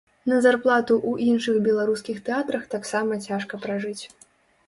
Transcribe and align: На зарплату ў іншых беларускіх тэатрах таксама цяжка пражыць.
На 0.31 0.37
зарплату 0.43 0.95
ў 1.09 1.33
іншых 1.33 1.59
беларускіх 1.67 2.23
тэатрах 2.29 2.63
таксама 2.73 3.19
цяжка 3.27 3.59
пражыць. 3.67 4.01